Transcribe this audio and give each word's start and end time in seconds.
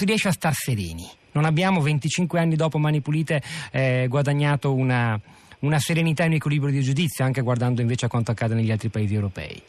si 0.00 0.06
riesce 0.06 0.28
a 0.28 0.32
star 0.32 0.54
sereni. 0.54 1.06
Non 1.32 1.44
abbiamo 1.44 1.82
25 1.82 2.38
anni 2.38 2.56
dopo 2.56 2.78
Mani 2.78 3.02
Pulite 3.02 3.42
eh, 3.70 4.06
guadagnato 4.08 4.72
una, 4.72 5.20
una 5.58 5.78
serenità 5.78 6.24
e 6.24 6.28
un 6.28 6.32
equilibrio 6.32 6.72
di 6.72 6.80
giudizio, 6.80 7.22
anche 7.22 7.42
guardando 7.42 7.82
invece 7.82 8.06
a 8.06 8.08
quanto 8.08 8.30
accade 8.30 8.54
negli 8.54 8.70
altri 8.70 8.88
paesi 8.88 9.12
europei. 9.12 9.62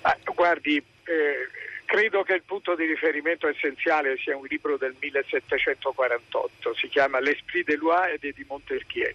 Ah, 0.00 0.16
guardi, 0.34 0.76
eh, 0.78 1.48
credo 1.84 2.22
che 2.22 2.32
il 2.32 2.42
punto 2.42 2.74
di 2.74 2.86
riferimento 2.86 3.48
essenziale 3.48 4.16
sia 4.16 4.34
un 4.34 4.46
libro 4.48 4.78
del 4.78 4.96
1748, 4.98 6.74
si 6.74 6.88
chiama 6.88 7.20
L'Esprit 7.20 7.66
de 7.66 7.76
loi 7.76 8.14
e 8.18 8.32
di 8.32 8.44
Montesquieu. 8.48 9.12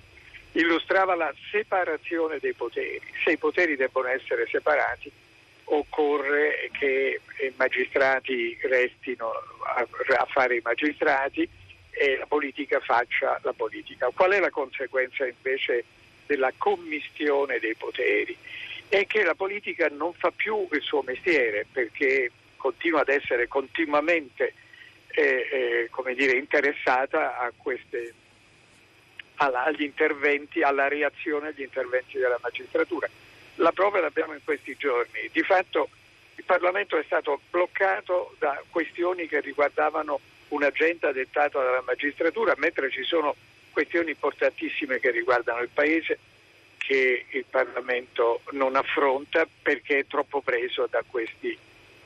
Illustrava 0.51 1.15
la 1.15 1.33
separazione 1.49 2.37
dei 2.39 2.53
poteri. 2.53 3.01
Se 3.23 3.31
i 3.31 3.37
poteri 3.37 3.75
debbono 3.75 4.09
essere 4.09 4.45
separati, 4.47 5.11
occorre 5.65 6.69
che 6.71 7.19
i 7.41 7.53
magistrati 7.57 8.55
restino 8.61 9.31
a, 9.65 9.87
a 10.17 10.25
fare 10.25 10.55
i 10.57 10.61
magistrati 10.63 11.47
e 11.91 12.17
la 12.17 12.25
politica 12.25 12.79
faccia 12.79 13.39
la 13.43 13.53
politica. 13.53 14.09
Qual 14.13 14.31
è 14.31 14.39
la 14.39 14.49
conseguenza 14.49 15.25
invece 15.25 15.85
della 16.25 16.51
commistione 16.57 17.59
dei 17.59 17.75
poteri? 17.75 18.37
È 18.87 19.05
che 19.07 19.23
la 19.23 19.33
politica 19.33 19.87
non 19.89 20.13
fa 20.13 20.31
più 20.31 20.67
il 20.71 20.81
suo 20.81 21.01
mestiere 21.01 21.65
perché 21.71 22.31
continua 22.57 23.01
ad 23.01 23.09
essere 23.09 23.47
continuamente 23.47 24.53
eh, 25.07 25.89
eh, 25.89 26.13
dire, 26.15 26.37
interessata 26.37 27.51
queste, 27.57 28.13
alla, 29.35 29.63
agli 29.63 29.83
interventi, 29.83 30.61
alla 30.61 30.87
reazione 30.87 31.47
agli 31.47 31.61
interventi 31.61 32.17
della 32.17 32.39
magistratura. 32.41 33.09
La 33.55 33.71
prova 33.71 33.99
l'abbiamo 33.99 34.33
in 34.33 34.43
questi 34.43 34.75
giorni. 34.77 35.29
Di 35.31 35.41
fatto 35.43 35.89
Parlamento 36.45 36.97
è 36.97 37.03
stato 37.05 37.41
bloccato 37.49 38.35
da 38.39 38.61
questioni 38.69 39.27
che 39.27 39.41
riguardavano 39.41 40.19
un'agenda 40.49 41.11
dettata 41.11 41.61
dalla 41.61 41.83
magistratura, 41.85 42.53
mentre 42.57 42.89
ci 42.91 43.03
sono 43.03 43.35
questioni 43.71 44.11
importantissime 44.11 44.99
che 44.99 45.11
riguardano 45.11 45.61
il 45.61 45.69
Paese 45.73 46.19
che 46.77 47.25
il 47.29 47.45
Parlamento 47.49 48.41
non 48.51 48.75
affronta 48.75 49.47
perché 49.61 49.99
è 49.99 50.07
troppo 50.07 50.41
preso 50.41 50.87
da 50.89 51.03
questi, 51.05 51.57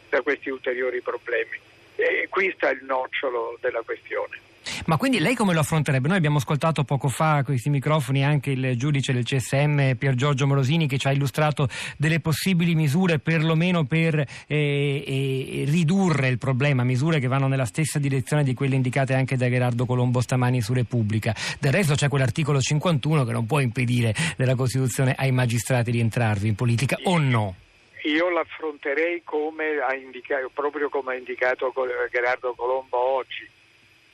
da 0.07 0.21
questi 0.21 0.49
ulteriori 0.49 1.01
problemi. 1.01 1.59
E 1.97 2.27
qui 2.29 2.51
sta 2.55 2.69
il 2.69 2.83
nocciolo 2.83 3.57
della 3.59 3.81
questione. 3.81 4.48
Ma 4.85 4.97
quindi 4.97 5.19
lei 5.19 5.35
come 5.35 5.53
lo 5.53 5.59
affronterebbe? 5.59 6.07
Noi 6.07 6.17
abbiamo 6.17 6.37
ascoltato 6.37 6.83
poco 6.83 7.09
fa 7.09 7.37
a 7.37 7.43
questi 7.43 7.69
microfoni 7.69 8.23
anche 8.23 8.51
il 8.51 8.77
giudice 8.77 9.13
del 9.13 9.23
CSM 9.23 9.95
Pier 9.95 10.15
Giorgio 10.15 10.47
Morosini 10.47 10.87
che 10.87 10.97
ci 10.97 11.07
ha 11.07 11.11
illustrato 11.11 11.67
delle 11.97 12.19
possibili 12.19 12.75
misure 12.75 13.19
perlomeno 13.19 13.85
per 13.85 14.17
eh, 14.17 14.25
eh, 14.47 15.63
ridurre 15.67 16.29
il 16.29 16.37
problema, 16.37 16.83
misure 16.83 17.19
che 17.19 17.27
vanno 17.27 17.47
nella 17.47 17.65
stessa 17.65 17.99
direzione 17.99 18.43
di 18.43 18.53
quelle 18.53 18.75
indicate 18.75 19.13
anche 19.13 19.37
da 19.37 19.49
Gerardo 19.49 19.85
Colombo 19.85 20.21
stamani 20.21 20.61
su 20.61 20.73
Repubblica. 20.73 21.35
Del 21.59 21.71
resto 21.71 21.95
c'è 21.95 22.07
quell'articolo 22.07 22.59
51 22.59 23.25
che 23.25 23.31
non 23.31 23.45
può 23.45 23.59
impedire 23.59 24.13
della 24.37 24.55
Costituzione 24.55 25.13
ai 25.17 25.31
magistrati 25.31 25.91
di 25.91 25.99
entrarvi 25.99 26.47
in 26.47 26.55
politica 26.55 26.97
o 27.03 27.17
no? 27.17 27.55
Io 28.03 28.29
l'affronterei 28.29 29.21
come 29.25 29.65
indicato, 30.01 30.49
proprio 30.53 30.89
come 30.89 31.13
ha 31.13 31.15
indicato 31.17 31.71
Gerardo 32.09 32.53
Colombo 32.55 32.97
oggi 32.97 33.47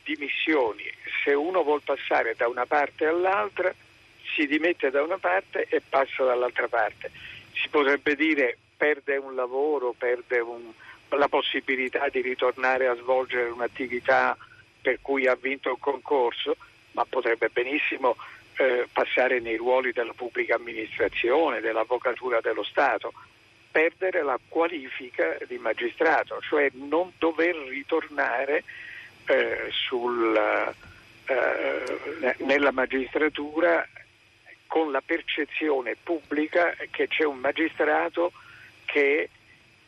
dimissioni, 0.06 0.84
se 1.24 1.34
uno 1.34 1.64
vuol 1.64 1.82
passare 1.82 2.36
da 2.38 2.48
una 2.48 2.66
parte 2.66 3.06
all'altra, 3.06 3.74
si 4.36 4.46
dimette 4.48 4.92
da 4.92 5.02
una 5.02 5.18
parte 5.18 5.66
e 5.70 5.82
passa 5.82 6.24
dall'altra 6.24 6.68
parte. 6.68 7.12
Si 7.54 7.68
potrebbe 7.70 8.16
dire 8.16 8.58
perde 8.78 9.18
un 9.18 9.36
lavoro, 9.36 9.94
perde 9.98 10.40
un, 10.40 10.72
la 11.10 11.28
possibilità 11.28 12.08
di 12.10 12.22
ritornare 12.22 12.88
a 12.88 12.96
svolgere 12.96 13.50
un'attività 13.50 14.38
per 14.82 15.00
cui 15.02 15.26
ha 15.26 15.36
vinto 15.36 15.70
un 15.70 15.80
concorso, 15.80 16.56
ma 16.92 17.06
potrebbe 17.06 17.50
benissimo 17.52 18.16
eh, 18.58 18.88
passare 18.92 19.40
nei 19.40 19.58
ruoli 19.58 19.92
della 19.92 20.14
pubblica 20.14 20.56
amministrazione, 20.56 21.60
dell'avvocatura 21.60 22.40
dello 22.42 22.64
Stato, 22.64 23.12
perdere 23.72 24.22
la 24.24 24.40
qualifica 24.48 25.38
di 25.48 25.58
magistrato, 25.58 26.40
cioè 26.42 26.70
non 26.74 27.12
dover 27.18 27.56
ritornare 27.68 28.64
eh, 29.26 29.70
sul, 29.72 30.36
eh, 31.26 32.36
nella 32.40 32.72
magistratura 32.72 33.88
con 34.68 34.92
la 34.92 35.02
percezione 35.02 35.96
pubblica 36.02 36.76
che 36.92 37.08
c'è 37.08 37.24
un 37.24 37.38
magistrato 37.38 38.32
che 38.86 39.30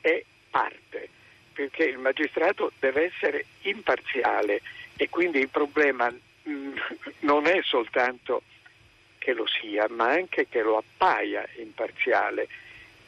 è 0.01 0.23
parte, 0.49 1.09
perché 1.53 1.85
il 1.85 1.97
magistrato 1.97 2.71
deve 2.79 3.05
essere 3.05 3.45
imparziale 3.61 4.61
e 4.95 5.09
quindi 5.09 5.39
il 5.39 5.49
problema 5.49 6.09
mm, 6.09 6.75
non 7.19 7.47
è 7.47 7.59
soltanto 7.63 8.43
che 9.17 9.33
lo 9.33 9.45
sia, 9.45 9.87
ma 9.89 10.11
anche 10.11 10.47
che 10.47 10.61
lo 10.61 10.77
appaia 10.77 11.45
imparziale 11.57 12.47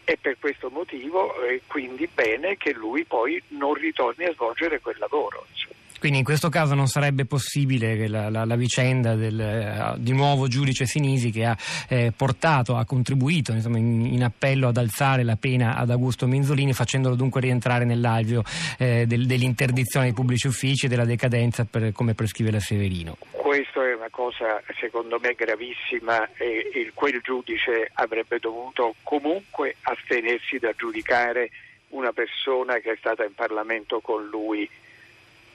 e 0.03 0.17
per 0.17 0.37
questo 0.39 0.69
motivo 0.69 1.39
è 1.43 1.61
quindi 1.67 2.07
bene 2.07 2.57
che 2.57 2.73
lui 2.73 3.05
poi 3.05 3.41
non 3.49 3.75
ritorni 3.75 4.25
a 4.25 4.33
svolgere 4.33 4.79
quel 4.79 4.97
lavoro. 4.97 5.45
Insomma. 5.51 5.78
Quindi 5.99 6.19
in 6.19 6.23
questo 6.23 6.49
caso 6.49 6.73
non 6.73 6.87
sarebbe 6.87 7.25
possibile 7.25 8.07
la, 8.07 8.29
la, 8.29 8.45
la 8.45 8.55
vicenda 8.55 9.15
del 9.15 9.93
uh, 9.95 9.99
di 9.99 10.13
nuovo 10.13 10.47
giudice 10.47 10.85
Sinisi 10.85 11.29
che 11.29 11.45
ha 11.45 11.57
eh, 11.89 12.11
portato, 12.15 12.77
ha 12.77 12.85
contribuito 12.85 13.51
insomma, 13.51 13.77
in, 13.77 14.05
in, 14.05 14.23
appello 14.23 14.69
ad 14.69 14.77
alzare 14.77 15.23
la 15.23 15.35
pena 15.35 15.75
ad 15.75 15.89
Augusto 15.89 16.25
Minzolini 16.25 16.73
facendolo 16.73 17.15
dunque 17.15 17.41
rientrare 17.41 17.85
nell'alveo 17.85 18.43
eh, 18.77 19.05
del, 19.05 19.25
dell'interdizione 19.25 20.05
dei 20.05 20.15
pubblici 20.15 20.47
uffici 20.47 20.85
e 20.85 20.89
della 20.89 21.05
decadenza 21.05 21.65
per, 21.65 21.91
come 21.91 22.13
prescrive 22.13 22.51
la 22.51 22.59
Severino. 22.59 23.17
Questo 23.31 23.83
è 23.83 23.93
una 23.93 24.09
cosa 24.09 24.61
secondo 24.79 25.19
me 25.21 25.33
gravissima 25.33 26.29
e 26.35 26.71
il, 26.75 26.91
quel 26.93 27.19
giudice 27.21 27.89
avrebbe 27.93 28.39
dovuto 28.39 28.95
comunque 29.03 29.75
astenersi 29.81 30.57
da 30.59 30.71
giudicare 30.77 31.49
una 31.89 32.11
persona 32.11 32.77
che 32.77 32.91
è 32.91 32.95
stata 32.97 33.23
in 33.23 33.33
Parlamento 33.33 33.99
con 33.99 34.25
lui 34.27 34.69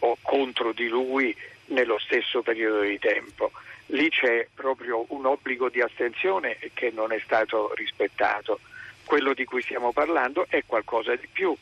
o 0.05 0.19
contro 0.21 0.73
di 0.73 0.87
lui 0.89 1.35
nello 1.67 1.99
stesso 1.99 2.43
periodo 2.43 2.83
di 2.83 2.99
tempo. 2.99 3.51
Lì 3.87 4.09
c'è 4.11 4.47
proprio 4.55 5.05
un 5.09 5.27
obbligo 5.27 5.69
di 5.69 5.81
astensione 5.81 6.59
che 6.75 6.91
non 6.95 7.13
è 7.13 7.21
stato 7.25 7.73
rispettato. 7.75 8.61
Quello 9.05 9.35
di 9.35 9.45
cui 9.45 9.63
stiamo 9.63 9.93
parlando 9.93 10.47
è 10.49 10.63
qualcosa 10.67 11.15
di 11.15 11.29
più, 11.31 11.55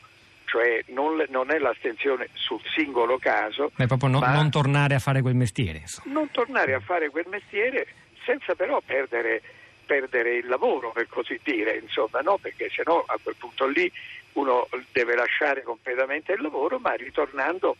cioè 0.45 0.83
non, 0.87 1.23
non 1.29 1.51
è 1.51 1.57
l'astensione 1.57 2.29
sul 2.33 2.61
singolo 2.73 3.17
caso. 3.17 3.71
Ma 3.75 3.87
proprio 3.87 4.09
no, 4.09 4.19
non 4.19 4.49
tornare 4.49 4.95
a 4.95 4.99
fare 4.99 5.21
quel 5.21 5.35
mestiere. 5.35 5.79
Insomma. 5.79 6.13
Non 6.13 6.31
tornare 6.31 6.73
a 6.73 6.79
fare 6.79 7.09
quel 7.09 7.25
mestiere 7.27 7.87
senza 8.25 8.55
però 8.55 8.81
perdere, 8.85 9.41
perdere 9.85 10.35
il 10.35 10.47
lavoro, 10.47 10.91
per 10.91 11.07
così 11.07 11.39
dire, 11.43 11.77
insomma, 11.77 12.19
no? 12.21 12.37
perché 12.37 12.69
sennò 12.69 13.03
a 13.05 13.19
quel 13.21 13.35
punto 13.37 13.67
lì 13.67 13.91
uno 14.33 14.67
deve 14.91 15.15
lasciare 15.15 15.61
completamente 15.61 16.31
il 16.33 16.41
lavoro, 16.41 16.79
ma 16.79 16.93
ritornando 16.93 17.75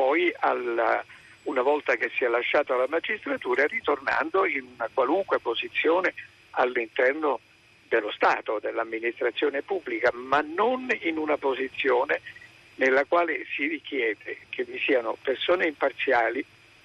poi 0.00 0.32
alla, 0.38 1.04
una 1.42 1.60
volta 1.60 1.94
che 1.96 2.10
si 2.16 2.24
è 2.24 2.28
lasciato 2.28 2.74
la 2.74 2.86
magistratura 2.88 3.66
ritornando 3.66 4.46
in 4.46 4.66
una 4.72 4.88
qualunque 4.94 5.40
posizione 5.40 6.14
all'interno 6.52 7.38
dello 7.86 8.10
Stato, 8.10 8.58
dell'amministrazione 8.62 9.60
pubblica, 9.60 10.10
ma 10.14 10.40
non 10.40 10.88
in 11.02 11.18
una 11.18 11.36
posizione 11.36 12.22
nella 12.76 13.04
quale 13.04 13.44
si 13.54 13.66
richiede 13.66 14.38
che 14.48 14.64
vi 14.64 14.78
siano 14.78 15.18
persone 15.20 15.66
imparziali 15.66 16.42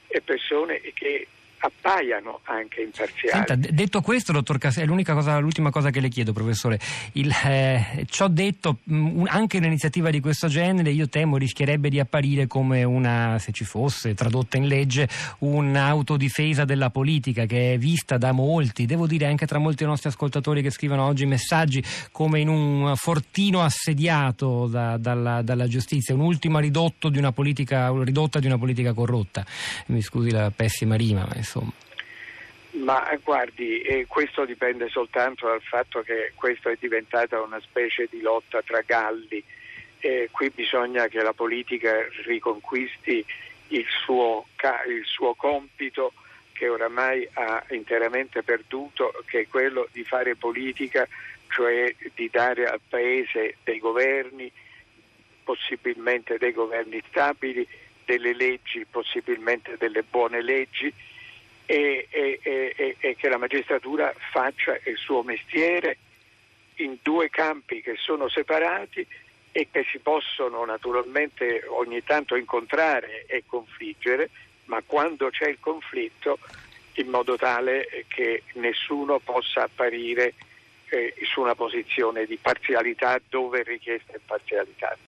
e 0.08 0.20
persone 0.20 0.82
che 0.82 1.26
appaiano 1.66 2.42
anche 2.44 2.82
imparziali. 2.82 3.46
Senta, 3.46 3.56
detto 3.56 4.02
questo, 4.02 4.32
dottor 4.32 4.58
Cassè, 4.58 4.86
è 4.86 5.04
cosa, 5.04 5.38
l'ultima 5.40 5.72
cosa 5.72 5.90
che 5.90 6.00
le 6.00 6.10
chiedo, 6.10 6.32
professore. 6.32 6.80
Il, 7.14 7.32
eh, 7.46 8.06
ciò 8.08 8.28
detto, 8.28 8.80
mh, 8.84 9.24
anche 9.28 9.58
un'iniziativa 9.58 10.10
di 10.10 10.20
questo 10.20 10.48
genere, 10.48 10.92
io 10.92 11.10
temo, 11.10 11.38
rischierebbe 11.38 11.90
di 11.90 12.00
apparire 12.00 12.48
come 12.48 12.84
una, 12.84 13.38
se 13.40 13.52
ci 13.52 13.64
fosse 13.64 14.14
tradotta 14.14 14.58
in 14.58 14.68
legge, 14.68 15.08
un'autodifesa 15.40 16.66
della 16.66 16.90
politica 16.90 17.46
che 17.46 17.74
è 17.74 17.78
vista 17.78 18.18
da 18.18 18.32
molti, 18.32 18.86
devo 18.86 19.08
dire 19.08 19.26
anche 19.26 19.46
tra 19.46 19.58
molti 19.58 19.78
dei 19.78 19.88
nostri 19.88 20.10
ascoltatori 20.10 20.62
che 20.62 20.70
scrivono 20.70 21.06
oggi 21.06 21.26
messaggi, 21.26 21.84
come 22.12 22.40
in 22.40 22.48
un 22.48 22.94
fortino 22.96 23.62
assediato 23.62 24.68
da, 24.68 24.98
dalla, 24.98 25.42
dalla, 25.42 25.68
giustizia, 25.68 26.14
un 26.14 26.22
ultimo 26.22 26.60
ridotto 26.60 27.10
di 27.10 27.18
una 27.18 27.32
politica, 27.32 27.92
ridotta 28.04 28.40
di 28.40 28.46
una 28.46 28.58
politica 28.58 28.94
corrotta. 28.94 29.44
Mi 29.88 30.02
scusi 30.02 30.30
la 30.30 30.52
pessima 30.56 30.96
rima, 30.96 31.26
ma 31.28 31.36
insomma 31.36 31.55
insomma. 31.56 31.72
Ma 32.84 33.18
guardi, 33.24 33.80
eh, 33.82 34.06
questo 34.06 34.44
dipende 34.44 34.90
soltanto 34.90 35.48
dal 35.48 35.62
fatto 35.62 36.02
che 36.02 36.34
questa 36.36 36.72
è 36.72 36.78
diventata 36.78 37.42
una 37.42 37.60
specie 37.62 38.08
di 38.10 38.20
lotta 38.20 38.62
tra 38.62 38.82
galli. 38.86 39.42
Eh, 40.00 40.28
qui 40.30 40.50
bisogna 40.50 41.08
che 41.08 41.22
la 41.22 41.34
politica 41.34 42.06
riconquisti 42.26 43.26
il 43.70 43.86
suo, 44.04 44.46
il 44.88 45.06
suo 45.06 45.34
compito 45.36 46.12
che 46.52 46.68
oramai 46.68 47.28
ha 47.34 47.64
interamente 47.70 48.44
perduto, 48.44 49.24
che 49.26 49.42
è 49.42 49.48
quello 49.48 49.88
di 49.92 50.04
fare 50.04 50.36
politica, 50.36 51.08
cioè 51.48 51.96
di 52.14 52.30
dare 52.30 52.66
al 52.66 52.82
Paese 52.88 53.56
dei 53.64 53.80
governi, 53.80 54.52
possibilmente 55.44 56.38
dei 56.38 56.52
governi 56.52 57.02
stabili, 57.08 57.66
delle 58.04 58.34
leggi, 58.34 58.86
possibilmente 58.90 59.78
delle 59.78 60.04
buone 60.04 60.42
leggi 60.42 60.94
e, 61.66 62.08
e, 62.10 62.40
e, 62.42 62.96
e 63.00 63.16
che 63.16 63.30
la 63.30 63.38
magistratura 63.38 64.14
faccia 64.32 64.78
il 64.84 64.98
suo 64.98 65.24
mestiere 65.24 65.98
in 66.76 66.98
due 67.02 67.30
campi 67.30 67.82
che 67.82 67.96
sono 67.98 68.28
separati 68.28 69.06
e 69.52 69.68
che 69.72 69.86
si 69.90 70.00
possono 70.00 70.66
naturalmente 70.66 71.64
ogni 71.68 72.04
tanto 72.04 72.36
incontrare 72.36 73.26
e 73.28 73.44
confliggere, 73.46 74.30
ma 74.66 74.82
quando 74.86 75.30
c'è 75.30 75.48
il 75.48 75.60
conflitto 75.60 76.40
in 76.96 77.08
modo 77.08 77.38
tale 77.38 78.06
che 78.08 78.44
nessuno 78.54 79.20
possa 79.20 79.64
apparire 79.64 80.34
eh, 80.90 81.14
su 81.24 81.42
una 81.42 81.56
posizione 81.56 82.26
di 82.26 82.38
parzialità 82.38 83.20
dove 83.30 83.62
è 83.62 83.64
richiesta 83.64 84.14
imparzialità. 84.16 84.98